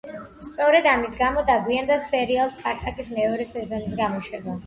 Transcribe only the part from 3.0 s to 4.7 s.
მეორე სეზონის გამოშვება.